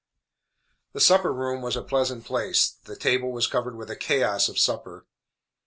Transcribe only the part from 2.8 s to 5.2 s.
table was covered with a chaos of supper.